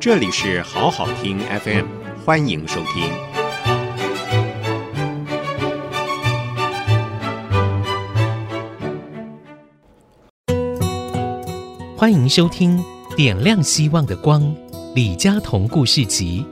[0.00, 1.84] 这里是好好听 FM，
[2.24, 3.12] 欢迎收听。
[11.98, 12.82] 欢迎收听
[13.14, 14.54] 点亮希望的光
[14.94, 16.46] 李佳彤故事集。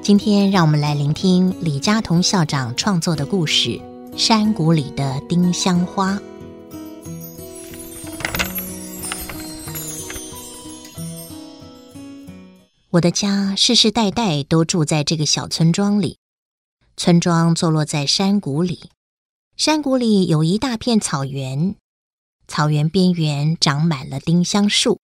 [0.00, 3.70] 今天让我们来聆听李佳彤校长创作的故事
[4.16, 6.12] 《山谷里的丁香花》。
[12.92, 16.18] 我的家世世代代都住在这个小村庄里，
[16.94, 18.90] 村庄坐落在山谷里，
[19.56, 21.74] 山谷里有一大片草原，
[22.46, 25.00] 草原边缘长满了丁香树。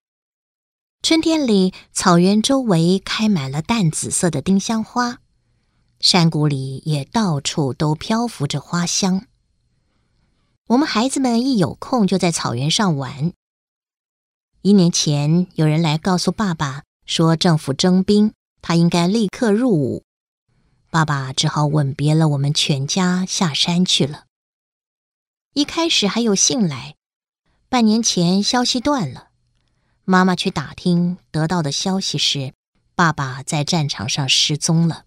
[1.01, 5.21] 春天里，草原周围开满了淡紫色的丁香花，
[5.99, 9.25] 山谷里也到处都漂浮着花香。
[10.67, 13.33] 我们孩子们一有空就在草原上玩。
[14.61, 20.03] 一年前，有人来告诉爸爸，说政府征兵，他应该立刻入伍。
[20.91, 24.25] 爸爸只好吻别了我们全家，下山去了。
[25.55, 26.95] 一开始还有信来，
[27.67, 29.29] 半年前消息断了。
[30.05, 32.53] 妈妈去打听，得到的消息是
[32.93, 35.05] 爸爸在战场上失踪了。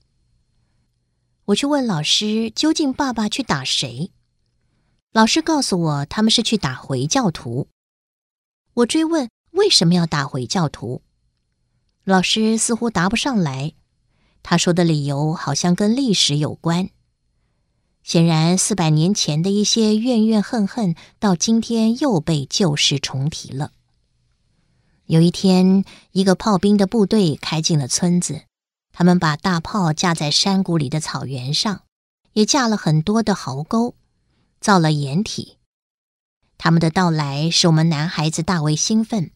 [1.44, 4.10] 我去问老师，究竟爸爸去打谁？
[5.12, 7.68] 老师告诉我，他们是去打回教徒。
[8.74, 11.00] 我追问为什么要打回教徒？
[12.04, 13.74] 老师似乎答不上来，
[14.42, 16.90] 他说的理由好像跟历史有关。
[18.02, 23.70] 显然，四百年前的一些怨怨恨恨，到今天又被旧事重提了。
[25.06, 28.42] 有一天，一个炮兵的部队开进了村子，
[28.92, 31.82] 他们把大炮架在山谷里的草原上，
[32.32, 33.94] 也架了很多的壕沟，
[34.60, 35.58] 造了掩体。
[36.58, 39.30] 他们的到来使我们男孩子大为兴奋。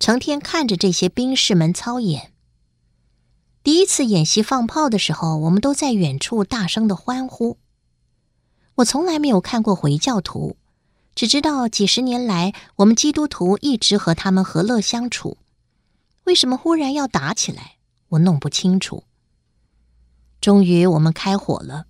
[0.00, 2.32] 成天看着这些兵士们操演。
[3.62, 7.58] 第一次演习放炮的时候，我们都在远处大声的欢呼。
[8.76, 10.56] 我从来没有看过回教徒，
[11.14, 15.36] 只知道几十年来我们基督徒一直和他们和乐相处。
[16.24, 17.76] 为什么忽然要打起来？
[18.08, 19.04] 我弄不清楚。
[20.40, 21.84] 终于我们开火了，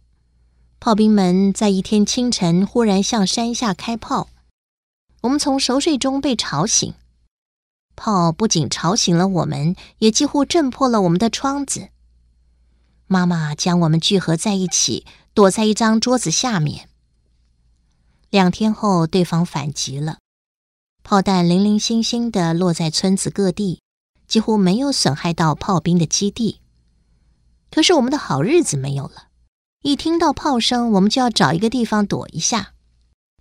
[0.81, 4.29] 炮兵们在一天清晨忽然向山下开炮，
[5.21, 6.93] 我们从熟睡中被吵醒。
[8.03, 11.91] 炮不仅吵醒了我们，也几乎震破了我们的窗子。
[13.06, 16.89] 妈妈将我们聚合在一起，躲在一张桌子下面。
[18.31, 20.16] 两天后，对方反击了，
[21.03, 23.83] 炮弹零零星星地落在村子各地，
[24.27, 26.60] 几乎没有损害到炮兵的基地。
[27.71, 29.28] 可是我们的好日子没有了，
[29.83, 32.72] 一听到炮声，我们就要找一个地方躲一下。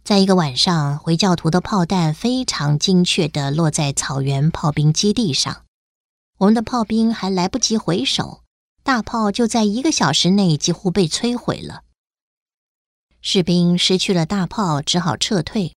[0.04, 5.66] 在一个晚上，回教徒的炮弹非常精确地落在草原炮兵基地上，
[6.40, 8.42] 我们的炮兵还来不及回首，
[8.84, 11.84] 大炮就在一个小时内几乎被摧毁了。
[13.22, 15.76] 士兵失去了大炮，只好撤退。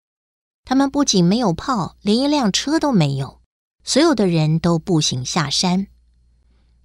[0.64, 3.40] 他们不仅没有炮，连一辆车都没有，
[3.82, 5.88] 所有的人都步行下山。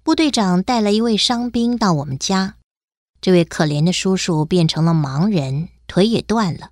[0.02, 2.56] 部队长带了一位伤兵到我们家，
[3.20, 6.70] 这位可怜的叔叔变成了盲人，腿也断了。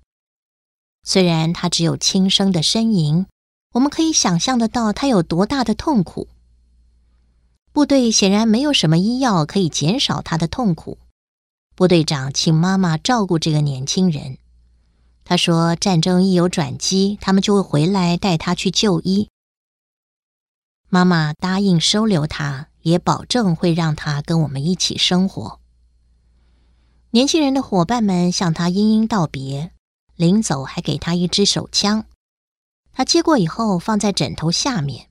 [1.05, 3.27] 虽然他只有轻声的呻吟，
[3.73, 6.27] 我们可以想象得到他有多大的痛苦。
[7.71, 10.97] 部队显然没有什么医药可以减少他的痛苦。
[11.75, 14.39] 部队长请妈妈照顾这个年轻人。
[15.23, 19.29] 他说：“战争一有转机，他们就会回来带他去就医。”
[20.89, 25.59] 妈妈答应收留他，也保证会让他跟我们一起生活。
[27.11, 29.71] 年轻人的伙伴们向他殷殷道别。
[30.15, 32.05] 临走还给他一支手枪，
[32.93, 35.09] 他接过以后放在枕头下面。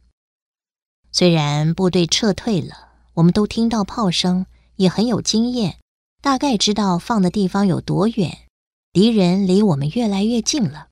[1.13, 5.79] 虽然部队撤退了，我们都听到炮声，也很有经验，
[6.21, 8.49] 大概知道放的地方有多远，
[8.93, 10.89] 敌人离我们越来越近了。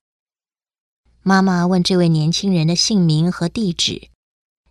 [1.23, 4.09] 妈妈问这位年轻人的姓名和地址，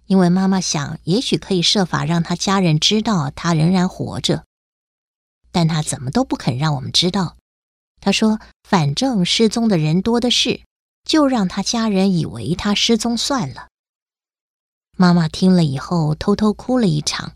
[0.07, 4.45] 因为妈妈想，也许可以设法让他家人知道他仍然活着，
[5.51, 7.37] 但他怎么都不肯让我们知道。
[8.05, 10.61] 他说：“反正失踪的人多的是，
[11.05, 13.69] 就让他家人以为他失踪算了。”
[14.99, 17.35] 妈妈听了以后，偷偷哭了一场。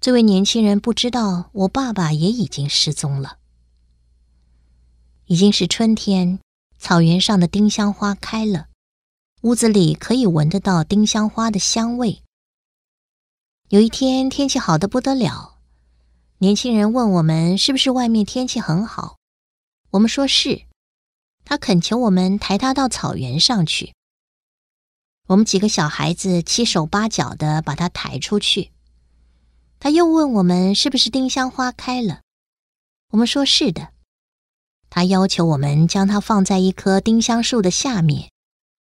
[0.00, 3.38] 这位年轻人不知道，我爸爸也已经失踪了。
[5.26, 6.38] 已经是春天，
[6.78, 8.68] 草原上的丁香花开了，
[9.42, 12.22] 屋子里可以闻得到丁香花的香味。
[13.68, 15.58] 有一天，天气好的不得了，
[16.38, 19.18] 年轻人问我们：“是不是外面天气很好？”
[19.90, 20.66] 我们说是，
[21.44, 23.92] 他恳求我们抬他到草原上去。
[25.26, 28.70] 我们几个小孩子七手八脚的把他抬出去。
[29.80, 32.20] 他又问我们是不是丁香花开了，
[33.10, 33.88] 我们说是的。
[34.90, 38.30] 他要求我们将它放在一棵丁香树的下面，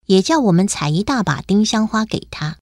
[0.06, 2.58] 也叫我们采一大把丁香花给他，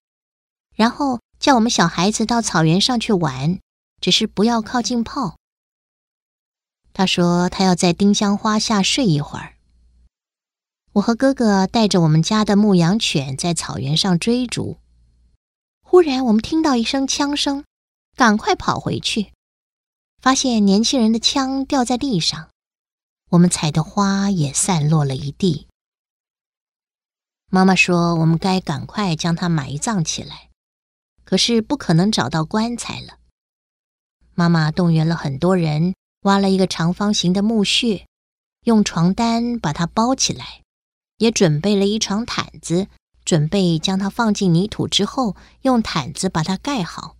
[0.76, 3.60] 然后叫我们小孩子到草原上去玩，
[4.02, 5.38] 只是不要靠近炮。
[6.98, 9.58] 他说他要在丁香花下睡一会儿。
[10.94, 14.78] 我和哥哥带着我们家的牧羊犬在草原上追逐，
[15.82, 17.66] 忽然我们听到一声枪声。
[18.16, 19.34] 赶快跑回去，
[20.22, 22.50] 发现年轻人的枪掉在地上，
[23.32, 25.68] 我们采的花也散落了一地。
[27.52, 30.50] 妈妈说：“我们该赶快将它埋葬起来，
[31.26, 33.18] 可是不可能找到棺材了。”
[34.34, 35.94] 妈妈动员了很多人，
[36.26, 38.06] 挖了一个长方形的墓穴，
[38.66, 40.62] 用床单把它包起来，
[41.18, 42.88] 也准备了一床毯子，
[43.24, 47.16] 准备将它放进泥土之后，用毯子把它盖好。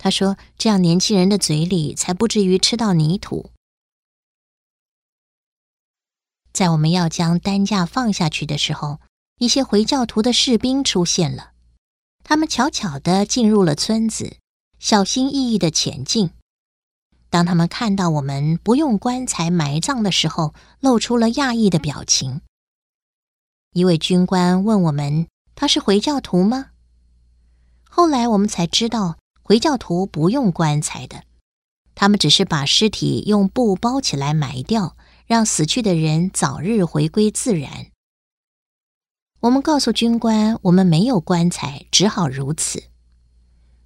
[0.00, 3.50] 他说：“这样年轻人的嘴里才不至于吃到泥土。”
[6.54, 9.00] 在我们要将担架放下去的时候，
[9.38, 11.54] 一些回教徒的士兵出现了。
[12.22, 14.36] 他们悄悄地进入了村子，
[14.78, 16.30] 小心翼翼地前进。
[17.30, 22.40] 当他们看到我们不用棺材埋葬的时候，露出了讶异的表情。
[23.72, 26.70] 一位军官问我们：“他是回教徒吗？”
[27.88, 29.18] 后来我们才知道。
[29.40, 31.22] 回教徒不用棺材的，
[31.94, 37.86] 他们只是把尸体用布包起来埋掉，让死去的人早日回归自然。
[39.40, 42.82] 我们告诉军官，我们没有棺材，只好如此。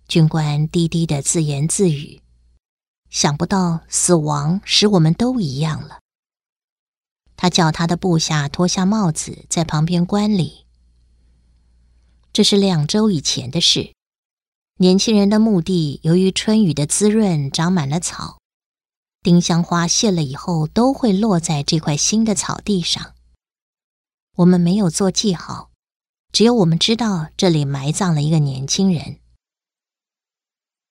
[0.08, 2.20] 军官低低的自言自语
[3.12, 6.00] ：“想不到死亡使我们都一样了。”
[7.36, 10.66] 他叫他的部下脱下帽子，在旁边观礼。
[12.32, 13.92] 这是两周以前的事。
[14.78, 18.38] 年轻人的墓地由于春雨的滋润，长满了草。
[19.22, 23.14] 丁香花谢了以后，都会落在这块新的草地上。
[24.36, 25.70] 我们没有做记号，
[26.32, 29.18] 只有我们知道这里埋葬了一个年轻人。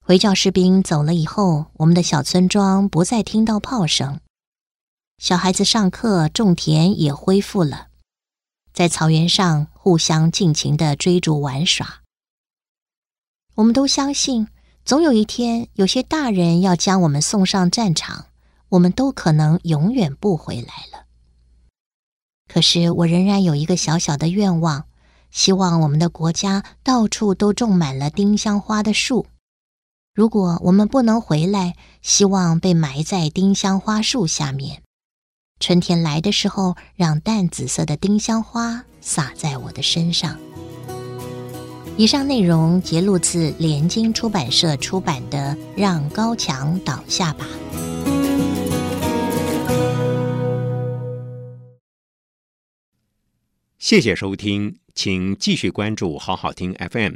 [0.03, 4.19] 回教士兵走了以后，我们的小村庄不再听到炮声，
[5.19, 7.87] 小孩子上课、种田也恢复了，
[8.73, 12.01] 在草原上互相尽情地追逐玩耍。
[13.55, 14.47] 我们都相信，
[14.83, 18.25] 总有一天，有些大人要将我们送上战场，
[18.69, 21.05] 我们都可能永远不回来了。
[22.51, 24.85] 可是，我仍然有一个小小的愿望，
[25.29, 29.27] 希望我们的国家到处都种满了丁香花的树。
[30.13, 34.83] 如果我们不能回来，希望被埋在丁香花树下面。
[35.61, 40.37] 春天来的时候，让淡紫色的丁香花洒在我的身上。
[41.95, 47.47] 以上内容节录自联经出版社出版的《让高墙倒下吧》。
[53.79, 57.15] 谢谢收听，请继续关注好好听 FM，